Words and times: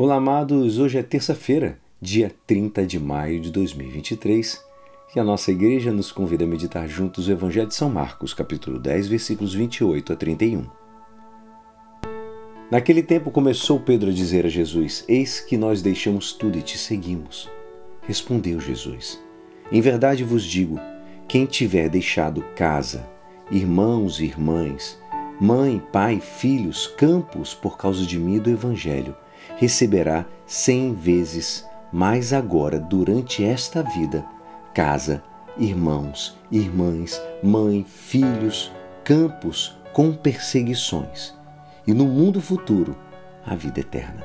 Olá, 0.00 0.14
amados. 0.14 0.78
Hoje 0.78 0.96
é 0.96 1.02
terça-feira, 1.02 1.76
dia 2.00 2.32
30 2.46 2.86
de 2.86 3.00
maio 3.00 3.40
de 3.40 3.50
2023, 3.50 4.64
e 5.16 5.18
a 5.18 5.24
nossa 5.24 5.50
igreja 5.50 5.90
nos 5.90 6.12
convida 6.12 6.44
a 6.44 6.46
meditar 6.46 6.86
juntos 6.86 7.26
o 7.26 7.32
Evangelho 7.32 7.66
de 7.66 7.74
São 7.74 7.90
Marcos, 7.90 8.32
capítulo 8.32 8.78
10, 8.78 9.08
versículos 9.08 9.54
28 9.54 10.12
a 10.12 10.14
31. 10.14 10.66
Naquele 12.70 13.02
tempo 13.02 13.32
começou 13.32 13.80
Pedro 13.80 14.10
a 14.10 14.12
dizer 14.12 14.46
a 14.46 14.48
Jesus: 14.48 15.04
Eis 15.08 15.40
que 15.40 15.56
nós 15.56 15.82
deixamos 15.82 16.32
tudo 16.32 16.56
e 16.56 16.62
te 16.62 16.78
seguimos. 16.78 17.50
Respondeu 18.02 18.60
Jesus: 18.60 19.20
Em 19.72 19.80
verdade 19.80 20.22
vos 20.22 20.44
digo: 20.44 20.78
quem 21.26 21.44
tiver 21.44 21.88
deixado 21.88 22.40
casa, 22.54 23.04
irmãos 23.50 24.20
e 24.20 24.26
irmãs, 24.26 24.96
mãe, 25.40 25.82
pai, 25.92 26.20
filhos, 26.20 26.86
campos 26.86 27.54
por 27.54 27.76
causa 27.76 28.04
de 28.04 28.18
mim 28.18 28.36
e 28.36 28.40
do 28.40 28.50
Evangelho, 28.50 29.16
receberá 29.56 30.24
cem 30.46 30.94
vezes 30.94 31.66
mais 31.92 32.32
agora 32.32 32.78
durante 32.78 33.44
esta 33.44 33.82
vida 33.82 34.24
casa, 34.74 35.22
irmãos, 35.56 36.38
irmãs, 36.52 37.20
mãe, 37.42 37.84
filhos, 37.84 38.70
campos 39.02 39.76
com 39.92 40.12
perseguições. 40.12 41.34
E 41.86 41.92
no 41.92 42.04
mundo 42.04 42.40
futuro, 42.40 42.96
a 43.44 43.56
vida 43.56 43.80
eterna. 43.80 44.24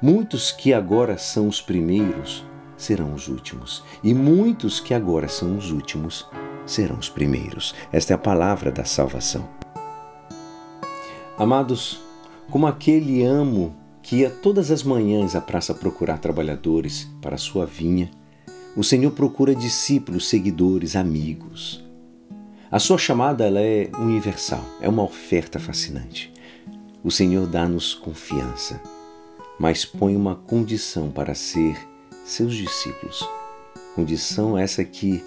Muitos 0.00 0.52
que 0.52 0.72
agora 0.72 1.16
são 1.18 1.48
os 1.48 1.60
primeiros 1.60 2.44
serão 2.76 3.14
os 3.14 3.28
últimos, 3.28 3.82
e 4.02 4.12
muitos 4.12 4.80
que 4.80 4.92
agora 4.92 5.28
são 5.28 5.56
os 5.56 5.70
últimos 5.70 6.28
serão 6.66 6.98
os 6.98 7.08
primeiros. 7.08 7.74
Esta 7.90 8.12
é 8.12 8.16
a 8.16 8.18
palavra 8.18 8.70
da 8.70 8.84
salvação. 8.84 9.61
Amados, 11.38 12.00
como 12.50 12.66
aquele 12.66 13.22
amo 13.24 13.74
que 14.02 14.16
ia 14.16 14.28
todas 14.30 14.70
as 14.70 14.82
manhãs 14.82 15.34
à 15.34 15.40
praça 15.40 15.74
procurar 15.74 16.18
trabalhadores 16.18 17.08
para 17.22 17.36
a 17.36 17.38
sua 17.38 17.64
vinha, 17.64 18.10
o 18.76 18.84
Senhor 18.84 19.10
procura 19.12 19.54
discípulos, 19.54 20.28
seguidores, 20.28 20.94
amigos. 20.94 21.82
A 22.70 22.78
sua 22.78 22.98
chamada 22.98 23.46
ela 23.46 23.60
é 23.60 23.90
universal, 23.98 24.64
é 24.80 24.88
uma 24.88 25.02
oferta 25.02 25.58
fascinante. 25.58 26.32
O 27.02 27.10
Senhor 27.10 27.46
dá-nos 27.46 27.94
confiança, 27.94 28.80
mas 29.58 29.84
põe 29.84 30.14
uma 30.14 30.34
condição 30.34 31.10
para 31.10 31.34
ser 31.34 31.76
seus 32.24 32.54
discípulos. 32.54 33.26
Condição 33.94 34.56
essa 34.56 34.84
que 34.84 35.22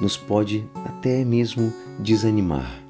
nos 0.00 0.16
pode 0.16 0.64
até 0.86 1.24
mesmo 1.24 1.72
desanimar. 1.98 2.82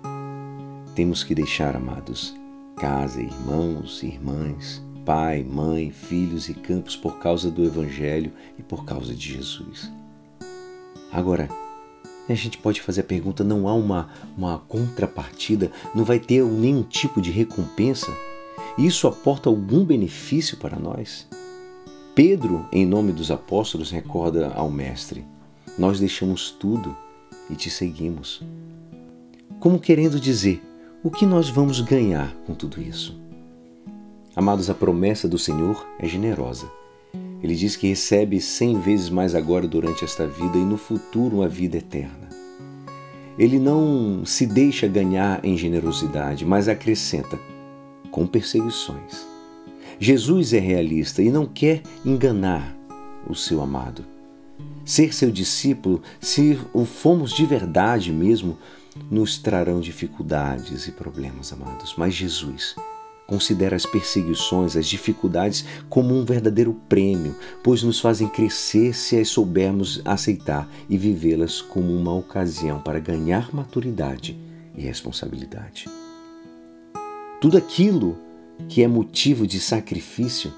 Temos 0.94 1.22
que 1.22 1.34
deixar, 1.34 1.76
amados, 1.76 2.39
casa, 2.80 3.20
irmãos 3.20 4.02
irmãs, 4.02 4.82
pai, 5.04 5.44
mãe, 5.44 5.90
filhos 5.90 6.48
e 6.48 6.54
campos 6.54 6.96
por 6.96 7.18
causa 7.18 7.50
do 7.50 7.62
Evangelho 7.62 8.32
e 8.58 8.62
por 8.62 8.86
causa 8.86 9.14
de 9.14 9.34
Jesus. 9.34 9.92
Agora, 11.12 11.46
a 12.26 12.34
gente 12.34 12.56
pode 12.56 12.80
fazer 12.80 13.02
a 13.02 13.04
pergunta: 13.04 13.44
não 13.44 13.68
há 13.68 13.74
uma, 13.74 14.08
uma 14.34 14.58
contrapartida? 14.60 15.70
Não 15.94 16.04
vai 16.06 16.18
ter 16.18 16.42
nenhum 16.42 16.82
tipo 16.82 17.20
de 17.20 17.30
recompensa? 17.30 18.10
Isso 18.78 19.06
aporta 19.06 19.50
algum 19.50 19.84
benefício 19.84 20.56
para 20.56 20.78
nós? 20.78 21.28
Pedro, 22.14 22.66
em 22.72 22.86
nome 22.86 23.12
dos 23.12 23.30
apóstolos, 23.30 23.90
recorda 23.90 24.54
ao 24.54 24.70
Mestre: 24.70 25.22
Nós 25.78 26.00
deixamos 26.00 26.50
tudo 26.50 26.96
e 27.50 27.54
te 27.54 27.68
seguimos. 27.68 28.42
Como 29.58 29.78
querendo 29.78 30.18
dizer, 30.18 30.62
o 31.02 31.10
que 31.10 31.24
nós 31.24 31.48
vamos 31.48 31.80
ganhar 31.80 32.34
com 32.46 32.54
tudo 32.54 32.80
isso? 32.80 33.18
Amados, 34.36 34.68
a 34.68 34.74
promessa 34.74 35.26
do 35.26 35.38
Senhor 35.38 35.86
é 35.98 36.06
generosa. 36.06 36.70
Ele 37.42 37.54
diz 37.54 37.74
que 37.74 37.88
recebe 37.88 38.38
cem 38.38 38.78
vezes 38.78 39.08
mais 39.08 39.34
agora 39.34 39.66
durante 39.66 40.04
esta 40.04 40.26
vida 40.26 40.58
e 40.58 40.64
no 40.64 40.76
futuro 40.76 41.38
uma 41.38 41.48
vida 41.48 41.78
eterna. 41.78 42.28
Ele 43.38 43.58
não 43.58 44.26
se 44.26 44.44
deixa 44.44 44.86
ganhar 44.86 45.42
em 45.42 45.56
generosidade, 45.56 46.44
mas 46.44 46.68
acrescenta 46.68 47.38
com 48.10 48.26
perseguições. 48.26 49.26
Jesus 49.98 50.52
é 50.52 50.58
realista 50.58 51.22
e 51.22 51.30
não 51.30 51.46
quer 51.46 51.82
enganar 52.04 52.76
o 53.26 53.34
seu 53.34 53.62
amado. 53.62 54.04
Ser 54.84 55.14
seu 55.14 55.30
discípulo, 55.30 56.02
se 56.20 56.58
o 56.74 56.84
fomos 56.84 57.32
de 57.32 57.46
verdade 57.46 58.12
mesmo, 58.12 58.58
nos 59.10 59.38
trarão 59.38 59.80
dificuldades 59.80 60.86
e 60.86 60.92
problemas, 60.92 61.52
amados. 61.52 61.94
Mas 61.96 62.14
Jesus 62.14 62.74
Considera 63.30 63.76
as 63.76 63.86
perseguições, 63.86 64.76
as 64.76 64.88
dificuldades 64.88 65.64
como 65.88 66.12
um 66.16 66.24
verdadeiro 66.24 66.74
prêmio, 66.88 67.36
pois 67.62 67.80
nos 67.80 68.00
fazem 68.00 68.26
crescer 68.26 68.92
se 68.92 69.16
as 69.16 69.28
soubermos 69.28 70.02
aceitar 70.04 70.68
e 70.88 70.98
vivê-las 70.98 71.60
como 71.60 71.94
uma 71.94 72.12
ocasião 72.12 72.80
para 72.80 72.98
ganhar 72.98 73.54
maturidade 73.54 74.36
e 74.76 74.82
responsabilidade. 74.82 75.86
Tudo 77.40 77.56
aquilo 77.56 78.18
que 78.68 78.82
é 78.82 78.88
motivo 78.88 79.46
de 79.46 79.60
sacrifício 79.60 80.52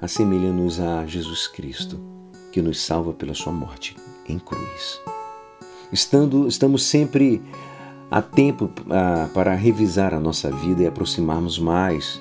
assemelha-nos 0.00 0.78
a 0.78 1.04
Jesus 1.06 1.48
Cristo, 1.48 1.98
que 2.52 2.62
nos 2.62 2.80
salva 2.80 3.12
pela 3.12 3.34
sua 3.34 3.52
morte 3.52 3.96
em 4.28 4.38
cruz. 4.38 5.00
Estando, 5.92 6.48
estamos 6.48 6.84
sempre 6.84 7.42
Há 8.10 8.22
tempo 8.22 8.70
ah, 8.90 9.28
para 9.34 9.54
revisar 9.54 10.14
a 10.14 10.20
nossa 10.20 10.48
vida 10.48 10.82
e 10.82 10.86
aproximarmos 10.86 11.58
mais 11.58 12.20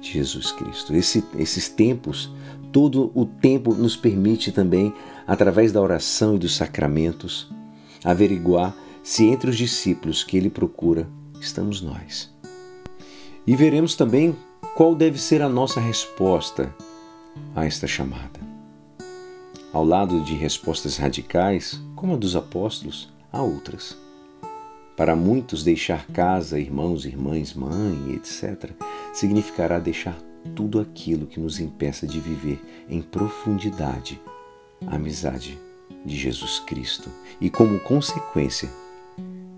de 0.00 0.12
Jesus 0.12 0.52
Cristo. 0.52 0.94
Esse, 0.94 1.24
esses 1.36 1.68
tempos, 1.68 2.30
todo 2.70 3.10
o 3.14 3.26
tempo 3.26 3.74
nos 3.74 3.96
permite 3.96 4.52
também, 4.52 4.94
através 5.26 5.72
da 5.72 5.80
oração 5.80 6.36
e 6.36 6.38
dos 6.38 6.54
sacramentos, 6.54 7.50
averiguar 8.04 8.76
se 9.02 9.24
entre 9.24 9.50
os 9.50 9.56
discípulos 9.56 10.22
que 10.22 10.36
ele 10.36 10.50
procura 10.50 11.08
estamos 11.40 11.82
nós. 11.82 12.32
E 13.44 13.56
veremos 13.56 13.96
também 13.96 14.36
qual 14.76 14.94
deve 14.94 15.20
ser 15.20 15.42
a 15.42 15.48
nossa 15.48 15.80
resposta 15.80 16.72
a 17.56 17.66
esta 17.66 17.88
chamada. 17.88 18.43
Ao 19.74 19.84
lado 19.84 20.20
de 20.20 20.36
respostas 20.36 20.98
radicais, 20.98 21.82
como 21.96 22.14
a 22.14 22.16
dos 22.16 22.36
apóstolos, 22.36 23.12
há 23.32 23.42
outras. 23.42 23.98
Para 24.96 25.16
muitos, 25.16 25.64
deixar 25.64 26.06
casa, 26.06 26.60
irmãos, 26.60 27.04
irmãs, 27.04 27.52
mãe, 27.54 28.12
etc., 28.12 28.70
significará 29.12 29.80
deixar 29.80 30.16
tudo 30.54 30.78
aquilo 30.78 31.26
que 31.26 31.40
nos 31.40 31.58
impeça 31.58 32.06
de 32.06 32.20
viver 32.20 32.62
em 32.88 33.02
profundidade 33.02 34.20
a 34.86 34.94
amizade 34.94 35.58
de 36.06 36.16
Jesus 36.16 36.60
Cristo 36.60 37.10
e, 37.40 37.50
como 37.50 37.80
consequência, 37.80 38.70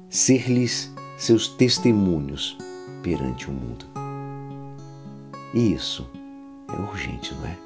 ser-lhes 0.08 0.90
seus 1.18 1.46
testemunhos 1.46 2.56
perante 3.02 3.50
o 3.50 3.52
mundo. 3.52 3.84
E 5.52 5.74
isso 5.74 6.08
é 6.74 6.80
urgente, 6.80 7.34
não 7.34 7.46
é? 7.46 7.65